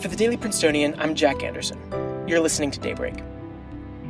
[0.00, 1.78] For the Daily Princetonian, I'm Jack Anderson.
[2.26, 3.18] You're listening to Daybreak.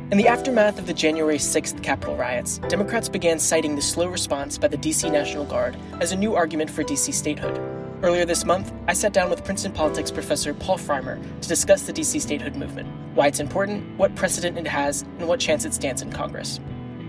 [0.09, 4.57] In the aftermath of the January 6th Capitol riots, Democrats began citing the slow response
[4.57, 7.57] by the DC National Guard as a new argument for DC statehood.
[8.03, 11.91] Earlier this month, I sat down with Princeton politics professor Paul Frymer to discuss the
[11.91, 16.01] DC statehood movement, why it's important, what precedent it has, and what chance it stands
[16.01, 16.61] in Congress.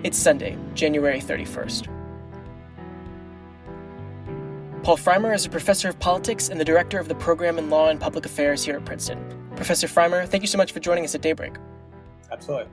[0.02, 1.91] It's Sunday, January 31st.
[4.82, 7.90] Paul Frymer is a professor of politics and the director of the program in law
[7.90, 9.24] and public affairs here at Princeton.
[9.54, 11.54] Professor Frymer, thank you so much for joining us at Daybreak.
[12.32, 12.68] Absolutely.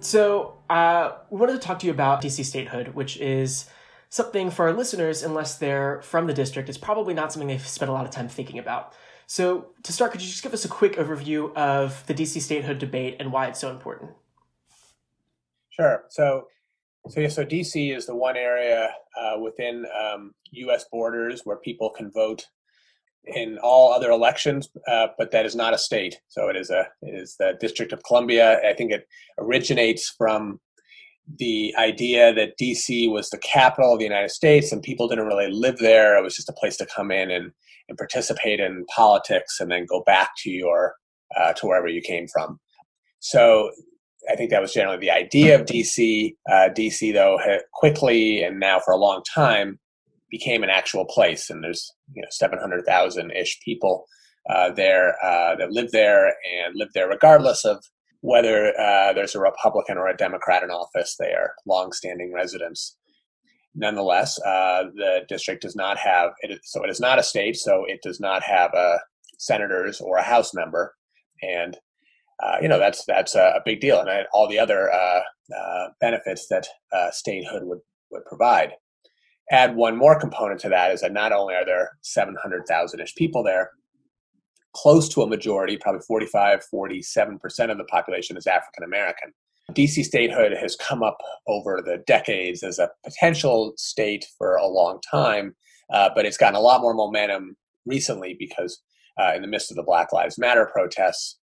[0.00, 3.70] So, uh, we wanted to talk to you about DC statehood, which is
[4.08, 7.88] something for our listeners, unless they're from the district, it's probably not something they've spent
[7.88, 8.92] a lot of time thinking about.
[9.28, 12.80] So, to start, could you just give us a quick overview of the DC statehood
[12.80, 14.10] debate and why it's so important?
[15.70, 16.02] Sure.
[16.08, 16.48] So,
[17.08, 20.84] so yeah, so DC is the one area uh, within um, U.S.
[20.90, 22.46] borders where people can vote
[23.24, 26.20] in all other elections, uh, but that is not a state.
[26.28, 28.60] So it is a it is the District of Columbia.
[28.68, 29.06] I think it
[29.38, 30.60] originates from
[31.38, 35.50] the idea that DC was the capital of the United States and people didn't really
[35.50, 36.18] live there.
[36.18, 37.52] It was just a place to come in and,
[37.88, 40.94] and participate in politics and then go back to your
[41.36, 42.58] uh, to wherever you came from.
[43.20, 43.70] So
[44.30, 46.34] I think that was generally the idea of DC.
[46.48, 47.38] Uh, DC, though,
[47.72, 49.78] quickly and now for a long time
[50.30, 54.06] became an actual place, and there's you know 700,000 ish people
[54.48, 57.84] uh, there uh, that live there and live there regardless of
[58.22, 61.16] whether uh, there's a Republican or a Democrat in office.
[61.18, 62.96] They are longstanding residents.
[63.74, 66.60] Nonetheless, uh, the district does not have it.
[66.64, 67.56] So it is not a state.
[67.56, 68.98] So it does not have a
[69.38, 70.94] senators or a House member,
[71.42, 71.76] and
[72.42, 75.20] uh, you know that's that's a, big deal, and all the other uh,
[75.56, 76.66] uh, benefits that
[77.12, 78.72] statehood would would provide.
[79.50, 83.42] Add one more component to that is that not only are there 700,000 ish people
[83.42, 83.70] there,
[84.72, 89.32] close to a majority, probably 45, 47 percent of the population is African American.
[89.70, 95.00] DC statehood has come up over the decades as a potential state for a long
[95.08, 95.54] time,
[95.92, 98.82] uh, but it's gotten a lot more momentum recently because
[99.20, 101.38] uh, in the midst of the Black Lives Matter protests,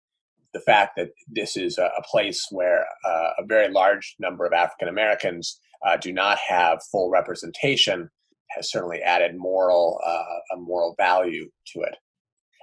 [0.56, 4.88] the fact that this is a, place where uh, a very large number of African
[4.88, 8.08] Americans uh, do not have full representation
[8.56, 11.94] has certainly added moral uh, a moral value to it.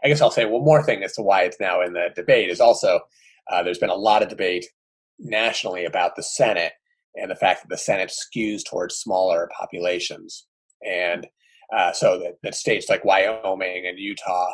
[0.04, 2.50] I guess I'll say one more thing as to why it's now in the debate
[2.50, 3.02] is also
[3.52, 4.66] uh, there's been a lot of debate
[5.20, 6.74] nationally about the Senate
[7.16, 10.48] and the fact that the Senate skews towards smaller populations,
[10.82, 11.28] and
[11.78, 14.52] uh, so that, that states like Wyoming and Utah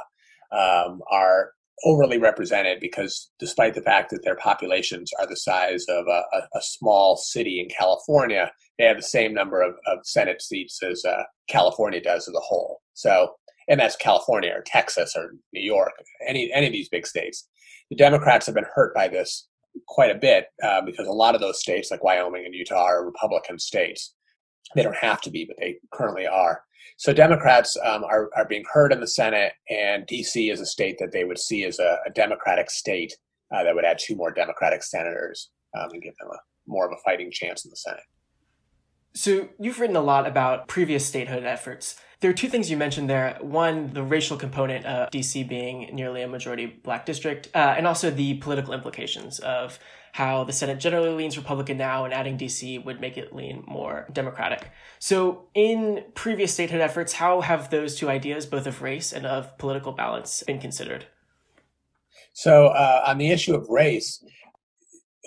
[0.52, 1.52] um, are
[1.86, 6.58] overly represented because despite the fact that their populations are the size of a, a,
[6.58, 11.04] a small city in California, they have the same number of, of Senate seats as
[11.06, 12.82] uh, California does as a whole.
[12.94, 13.34] So,
[13.68, 15.92] and that's California or Texas or New York,
[16.28, 17.48] any any of these big states.
[17.90, 19.48] The Democrats have been hurt by this
[19.88, 23.06] quite a bit uh, because a lot of those states, like Wyoming and Utah, are
[23.06, 24.14] Republican states.
[24.76, 26.64] They don't have to be, but they currently are.
[26.98, 30.98] So Democrats um, are, are being heard in the Senate, and DC is a state
[31.00, 33.16] that they would see as a, a Democratic state
[33.54, 36.38] uh, that would add two more Democratic senators um, and give them a,
[36.68, 38.04] more of a fighting chance in the Senate.
[39.14, 42.00] So you've written a lot about previous statehood efforts.
[42.22, 43.38] There are two things you mentioned there.
[43.40, 48.12] One, the racial component of DC being nearly a majority black district, uh, and also
[48.12, 49.80] the political implications of
[50.12, 54.06] how the Senate generally leans Republican now, and adding DC would make it lean more
[54.12, 54.70] Democratic.
[55.00, 59.58] So, in previous statehood efforts, how have those two ideas, both of race and of
[59.58, 61.06] political balance, been considered?
[62.34, 64.22] So, uh, on the issue of race,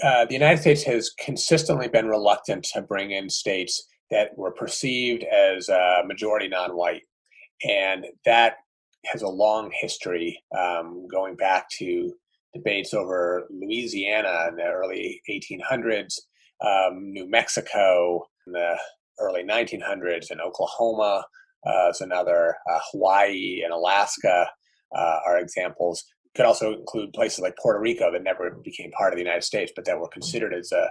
[0.02, 5.24] uh, the United States has consistently been reluctant to bring in states that were perceived
[5.24, 7.02] as uh, majority non-white,
[7.68, 8.56] and that
[9.06, 12.12] has a long history um, going back to
[12.54, 16.20] debates over Louisiana in the early 1800s,
[16.64, 18.76] um, New Mexico in the
[19.18, 21.24] early 1900s, and Oklahoma
[21.66, 24.46] uh, is another, uh, Hawaii and Alaska
[24.94, 26.04] uh, are examples.
[26.34, 29.72] Could also include places like Puerto Rico that never became part of the United States,
[29.74, 30.90] but that were considered as a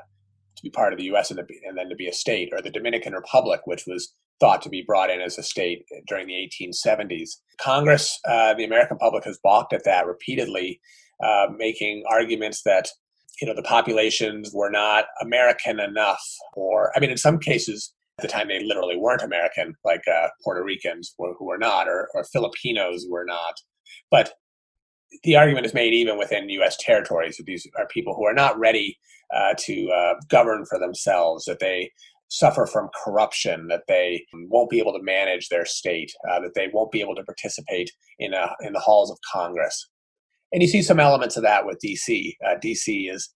[0.56, 1.32] to be part of the U.S.
[1.32, 4.70] and, and then to be a state, or the Dominican Republic, which was thought to
[4.70, 7.30] be brought in as a state during the 1870s.
[7.60, 10.82] Congress, uh, the American public, has balked at that repeatedly
[11.24, 12.90] uh, making arguments that
[13.42, 16.24] you know the populations were not American enough,
[16.56, 20.28] or I mean, in some cases at the time they literally weren't American, like uh,
[20.44, 23.56] Puerto Ricans were, who were not, or, or Filipinos were not.
[24.10, 24.34] But
[25.24, 26.78] the argument is made even within U.S.
[26.78, 28.98] territories that these are people who are not ready
[29.36, 31.92] uh, to uh, govern for themselves, that they
[32.30, 36.70] suffer from corruption, that they won't be able to manage their state, uh, that they
[36.74, 39.90] won't be able to participate in, a, in the halls of Congress.
[40.54, 42.36] and you see some elements of that with DC.
[42.46, 43.34] Uh, DC is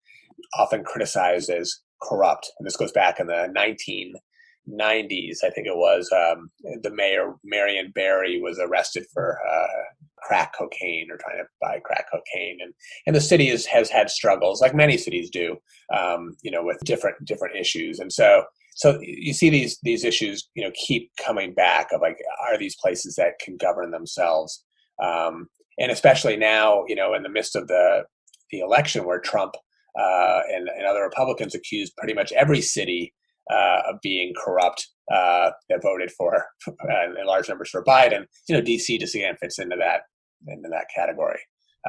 [0.57, 6.09] often criticized as corrupt, and this goes back in the 1990s, I think it was.
[6.13, 6.49] Um,
[6.81, 12.05] the mayor Marion Barry was arrested for uh, crack cocaine or trying to buy crack
[12.11, 12.73] cocaine, and
[13.07, 15.57] and the city is, has had struggles, like many cities do,
[15.95, 18.43] um, you know, with different different issues, and so
[18.75, 22.17] so you see these these issues you know keep coming back of like
[22.47, 24.63] are these places that can govern themselves?
[25.03, 28.03] Um, and especially now you know in the midst of the
[28.51, 29.55] the election where trump
[29.99, 33.13] uh, and, and other republicans accused pretty much every city
[33.51, 38.55] uh, of being corrupt uh, that voted for uh, in large numbers for biden you
[38.55, 40.01] know dc just again fits into that
[40.47, 41.39] into that category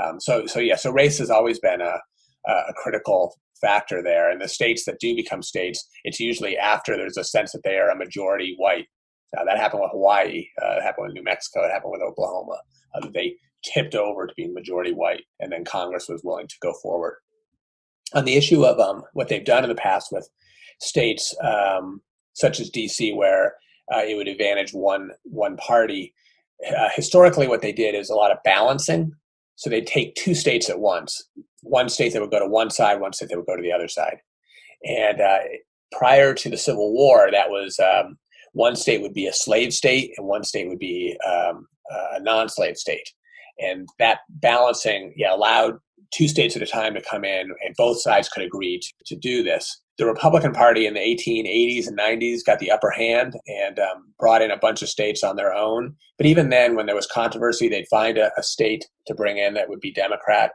[0.03, 1.99] um, so so yeah so race has always been a,
[2.47, 4.31] a critical factor there.
[4.31, 7.76] And the states that do become states, it's usually after there's a sense that they
[7.76, 8.87] are a majority white.
[9.37, 10.47] Uh, that happened with Hawaii.
[10.62, 11.64] Uh, it happened with New Mexico.
[11.64, 12.58] It happened with Oklahoma.
[12.94, 16.73] Uh, they tipped over to being majority white, and then Congress was willing to go
[16.82, 17.17] forward.
[18.14, 20.29] On the issue of um, what they've done in the past with
[20.81, 22.00] states um,
[22.35, 23.56] such as DC, where
[23.93, 26.14] uh, it would advantage one one party,
[26.76, 29.12] uh, historically, what they did is a lot of balancing.
[29.56, 31.23] So they'd take two states at once
[31.62, 33.73] one state that would go to one side, one state that would go to the
[33.73, 34.19] other side.
[34.85, 35.38] And uh,
[35.93, 38.19] prior to the Civil War, that was um,
[38.53, 41.67] one state would be a slave state and one state would be um,
[42.14, 43.09] a non-slave state.
[43.59, 45.79] And that balancing yeah, allowed
[46.12, 49.17] two states at a time to come in, and both sides could agree to, to
[49.17, 49.82] do this.
[49.98, 54.43] The Republican Party in the 1880s and 90s got the upper hand and um, brought
[54.43, 55.94] in a bunch of states on their own.
[56.19, 59.54] But even then, when there was controversy, they'd find a, a state to bring in
[59.54, 60.52] that would be Democrat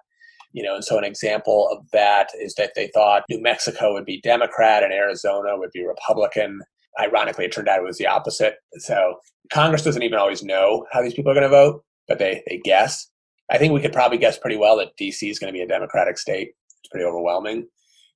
[0.53, 4.05] you know, and so an example of that is that they thought New Mexico would
[4.05, 6.59] be Democrat and Arizona would be Republican.
[6.99, 8.55] Ironically, it turned out it was the opposite.
[8.77, 9.15] So
[9.51, 12.59] Congress doesn't even always know how these people are going to vote, but they, they
[12.63, 13.07] guess.
[13.49, 15.67] I think we could probably guess pretty well that DC is going to be a
[15.67, 16.49] Democratic state.
[16.81, 17.67] It's pretty overwhelming.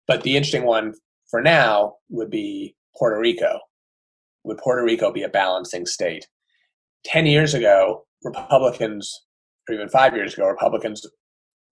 [0.08, 0.94] But the interesting one
[1.36, 3.60] for now would be Puerto Rico.
[4.46, 6.26] Would Puerto Rico be a balancing state?
[7.04, 9.26] 10 years ago, Republicans,
[9.68, 11.06] or even five years ago, Republicans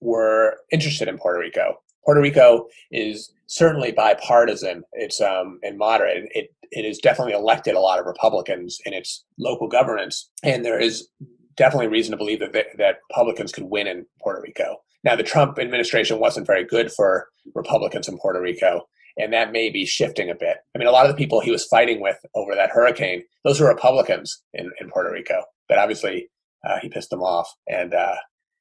[0.02, 1.76] were interested in Puerto Rico.
[2.04, 4.84] Puerto Rico is certainly bipartisan.
[4.92, 6.28] It's um, and moderate.
[6.32, 10.78] It it has definitely elected a lot of Republicans in its local governance, and there
[10.80, 11.08] is
[11.56, 14.82] definitely reason to believe that that Republicans could win in Puerto Rico.
[15.06, 18.88] Now, the Trump administration wasn't very good for Republicans in Puerto Rico,
[19.18, 20.58] and that may be shifting a bit.
[20.76, 23.60] I mean, a lot of the people he was fighting with over that hurricane, those
[23.60, 26.30] were Republicans in, in Puerto Rico, but obviously
[26.68, 28.16] uh, he pissed them off, and uh,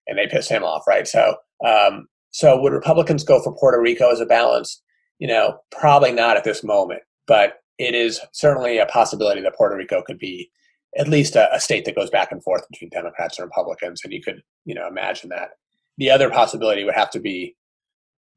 [0.06, 1.06] and they pissed him off, right?
[1.06, 4.82] So, um, so would Republicans go for Puerto Rico as a balance?
[5.18, 9.76] You know, probably not at this moment, but it is certainly a possibility that Puerto
[9.76, 10.50] Rico could be
[10.98, 14.12] at least a, a state that goes back and forth between Democrats and Republicans, and
[14.12, 15.50] you could, you know, imagine that.
[15.98, 17.54] The other possibility would have to be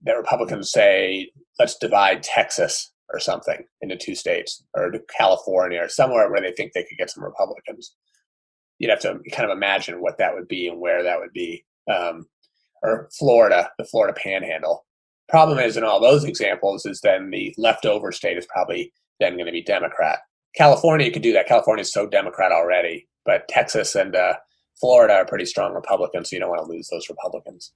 [0.04, 5.88] that Republicans say, let's divide Texas or something into two states, or to California, or
[5.88, 7.96] somewhere where they think they could get some Republicans
[8.80, 11.66] you'd have to kind of imagine what that would be and where that would be.
[11.92, 12.28] Um,
[12.84, 14.86] or Florida, the Florida Panhandle.
[15.30, 19.48] Problem is, in all those examples, is then the leftover state is probably then going
[19.48, 20.20] to be Democrat.
[20.56, 21.48] California could do that.
[21.48, 24.36] California is so Democrat already, but Texas and uh,
[24.80, 27.72] Florida are pretty strong Republicans, so you don't want to lose those Republicans.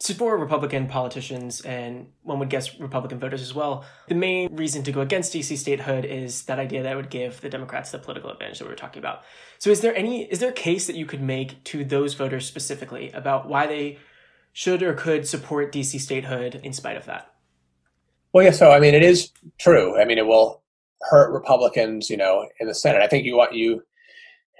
[0.00, 4.84] So for Republican politicians, and one would guess Republican voters as well, the main reason
[4.84, 8.30] to go against DC statehood is that idea that would give the Democrats the political
[8.30, 9.22] advantage that we were talking about.
[9.58, 12.46] So is there any is there a case that you could make to those voters
[12.46, 13.98] specifically about why they
[14.52, 17.34] should or could support DC statehood in spite of that?
[18.32, 18.52] Well, yeah.
[18.52, 20.00] So I mean, it is true.
[20.00, 20.62] I mean, it will
[21.10, 23.02] hurt Republicans, you know, in the Senate.
[23.02, 23.82] I think you want you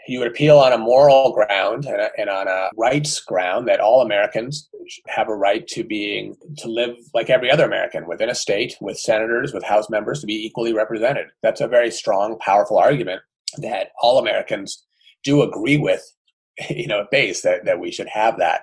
[0.09, 3.81] you would appeal on a moral ground and, a, and, on a rights ground that
[3.81, 4.69] all Americans
[5.07, 8.99] have a right to being to live like every other American within a state with
[8.99, 11.27] senators, with House members to be equally represented.
[11.43, 13.21] That's a very strong, powerful argument
[13.59, 14.83] that all Americans
[15.25, 16.03] do agree with,
[16.71, 18.63] you know, base that that we should have that.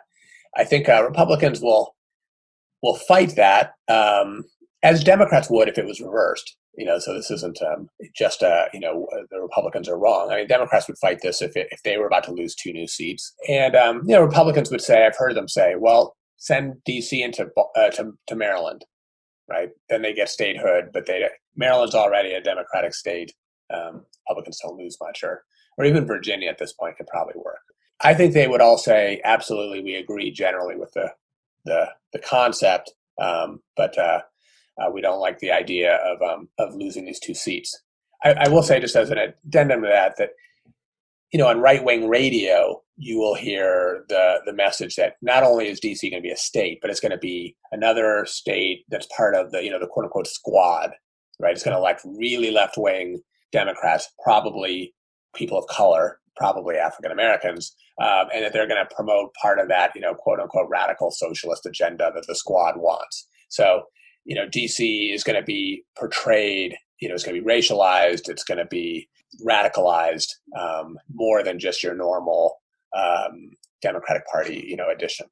[0.57, 1.95] I think uh, Republicans will
[2.81, 4.43] will fight that um,
[4.83, 6.55] as Democrats would if it was reversed.
[6.77, 10.31] You know, so this isn't um, just uh, you know uh, the Republicans are wrong.
[10.31, 12.73] I mean, Democrats would fight this if it, if they were about to lose two
[12.73, 16.75] new seats, and um, you know Republicans would say, I've heard them say, well, send
[16.87, 18.85] DC into uh, to, to Maryland,
[19.49, 19.69] right?
[19.89, 23.33] Then they get statehood, but they Maryland's already a Democratic state.
[23.73, 25.43] Um, Republicans don't lose much, or
[25.77, 27.59] or even Virginia at this point could probably work.
[28.01, 31.11] I think they would all say, absolutely, we agree generally with the
[31.65, 34.21] the the concept, um, but uh,
[34.79, 37.81] uh, we don't like the idea of um, of losing these two seats.
[38.23, 40.31] I, I, will say, just as an addendum to that, that
[41.31, 45.67] you know, on right wing radio, you will hear the the message that not only
[45.67, 49.07] is DC going to be a state, but it's going to be another state that's
[49.15, 50.91] part of the you know the quote unquote squad,
[51.39, 51.53] right?
[51.53, 54.93] It's going to elect really left wing Democrats, probably
[55.35, 59.67] people of color, probably African Americans, um, and that they're going to promote part of
[59.67, 63.27] that you know quote unquote radical socialist agenda that the squad wants.
[63.49, 63.83] So
[64.23, 68.29] you know DC is going to be portrayed you know it's going to be racialized,
[68.29, 69.07] it's going to be
[69.45, 72.55] radicalized um, more than just your normal
[72.95, 75.27] um, Democratic Party, you know, addition.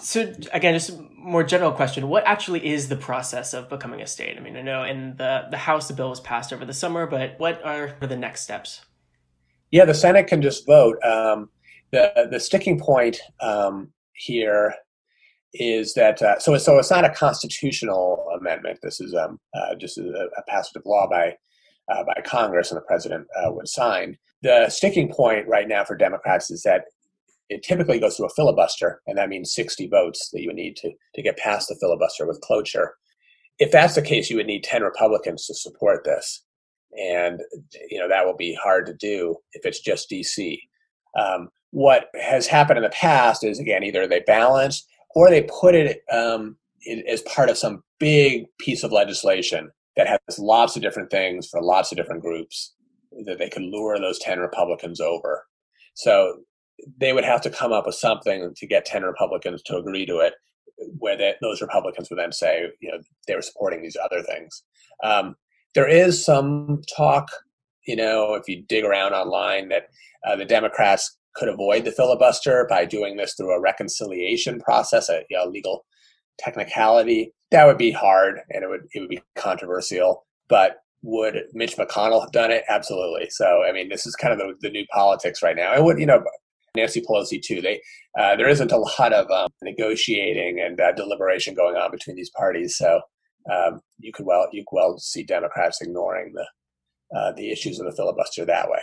[0.00, 4.06] So again, just a more general question: What actually is the process of becoming a
[4.06, 4.36] state?
[4.36, 7.06] I mean, I know in the the House the bill was passed over the summer,
[7.06, 8.84] but what are the next steps?
[9.70, 11.02] Yeah, the Senate can just vote.
[11.04, 11.50] Um,
[11.92, 14.74] the the sticking point um, here
[15.54, 18.78] is that uh, so so it's not a constitutional amendment.
[18.82, 21.36] This is um, uh, just a, a passage of law by
[21.88, 24.16] uh, by Congress and the president uh, would sign.
[24.42, 26.84] The sticking point right now for Democrats is that
[27.48, 30.76] it typically goes through a filibuster, and that means 60 votes that you would need
[30.76, 32.94] to, to get past the filibuster with cloture.
[33.58, 36.44] If that's the case, you would need 10 Republicans to support this.
[36.98, 37.40] And,
[37.90, 40.58] you know, that will be hard to do if it's just DC.
[41.18, 45.74] Um, what has happened in the past is, again, either they balance or they put
[45.74, 46.56] it um,
[47.08, 51.62] as part of some big piece of legislation that has lots of different things for
[51.62, 52.74] lots of different groups
[53.26, 55.44] that they could lure those 10 Republicans over.
[55.94, 56.38] So
[56.98, 60.18] they would have to come up with something to get 10 Republicans to agree to
[60.18, 60.34] it,
[60.98, 64.62] where they, those Republicans would then say, you know, they were supporting these other things.
[65.04, 65.36] Um,
[65.74, 67.28] there is some talk,
[67.86, 69.88] you know, if you dig around online, that
[70.26, 75.22] uh, the Democrats could avoid the filibuster by doing this through a reconciliation process, a
[75.30, 75.84] you know, legal
[76.38, 77.32] technicality.
[77.50, 80.26] That would be hard and it would it would be controversial.
[80.48, 82.64] But would Mitch McConnell have done it?
[82.68, 83.28] Absolutely.
[83.30, 85.72] So I mean, this is kind of the, the new politics right now.
[85.72, 86.22] And would you know
[86.74, 87.60] Nancy Pelosi too.
[87.60, 87.80] They
[88.18, 92.30] uh, there isn't a lot of um, negotiating and uh, deliberation going on between these
[92.30, 92.76] parties.
[92.76, 93.00] So
[93.50, 96.46] um, you could well you could well see Democrats ignoring the
[97.16, 98.80] uh, the issues of the filibuster that way.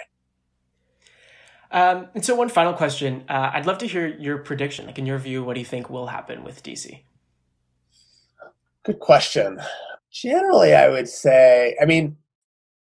[1.71, 4.85] Um, and so, one final question: uh, I'd love to hear your prediction.
[4.85, 7.01] Like, in your view, what do you think will happen with DC?
[8.83, 9.59] Good question.
[10.11, 12.17] Generally, I would say, I mean,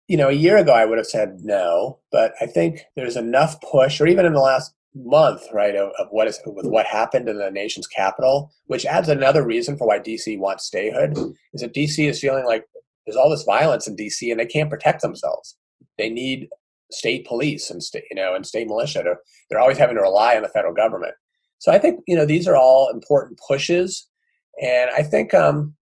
[0.09, 3.61] you know, a year ago I would have said no, but I think there's enough
[3.63, 7.29] push, or even in the last month, right, of, of what is with what happened
[7.29, 11.17] in the nation's capital, which adds another reason for why DC wants statehood,
[11.55, 12.65] is that DC is feeling like
[13.07, 15.57] there's all this violence in DC and they can't protect themselves.
[15.99, 16.49] They need
[16.91, 19.03] state police and state, you know, and state militia.
[19.03, 21.15] They're, they're always having to rely on the federal government.
[21.59, 24.07] So I think you know these are all important pushes,
[24.63, 25.75] and I think um,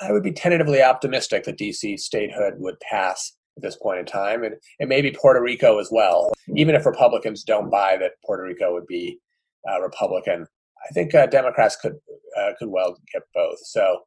[0.00, 4.42] I would be tentatively optimistic that DC statehood would pass at this point in time,
[4.42, 6.32] and, and maybe Puerto Rico as well.
[6.56, 9.18] Even if Republicans don't buy that Puerto Rico would be
[9.70, 10.46] uh, Republican,
[10.88, 11.94] I think uh, Democrats could
[12.38, 13.58] uh, could well get both.
[13.64, 14.00] So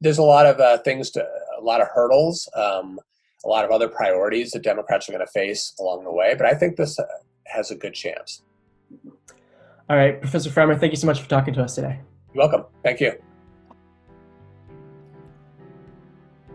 [0.00, 1.26] there's a lot of uh, things to
[1.58, 2.48] a lot of hurdles.
[2.54, 3.00] Um,
[3.44, 6.34] a lot of other priorities that Democrats are going to face along the way.
[6.36, 7.04] But I think this uh,
[7.46, 8.42] has a good chance.
[9.88, 12.00] All right, Professor Frymer, thank you so much for talking to us today.
[12.34, 12.64] You're welcome.
[12.82, 13.12] Thank you.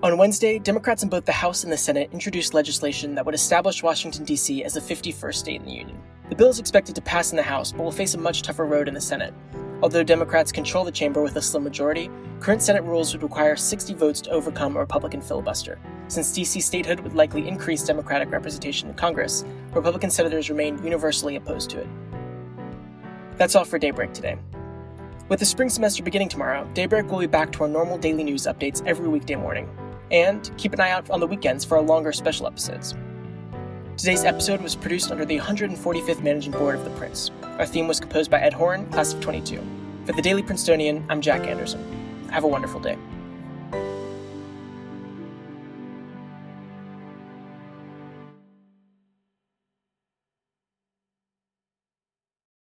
[0.03, 3.83] On Wednesday, Democrats in both the House and the Senate introduced legislation that would establish
[3.83, 4.63] Washington, D.C.
[4.63, 6.01] as the 51st state in the Union.
[6.29, 8.65] The bill is expected to pass in the House, but will face a much tougher
[8.65, 9.33] road in the Senate.
[9.81, 12.09] Although Democrats control the chamber with a slim majority,
[12.39, 15.79] current Senate rules would require 60 votes to overcome a Republican filibuster.
[16.07, 21.71] Since DC statehood would likely increase Democratic representation in Congress, Republican senators remain universally opposed
[21.71, 21.87] to it.
[23.37, 24.37] That's all for Daybreak today.
[25.29, 28.43] With the spring semester beginning tomorrow, Daybreak will be back to our normal daily news
[28.43, 29.67] updates every weekday morning.
[30.11, 32.93] And keep an eye out on the weekends for our longer special episodes.
[33.97, 37.29] Today's episode was produced under the 145th Managing Board of The Prince.
[37.43, 39.61] Our theme was composed by Ed Horan, class of 22.
[40.05, 42.27] For the Daily Princetonian, I'm Jack Anderson.
[42.31, 42.97] Have a wonderful day.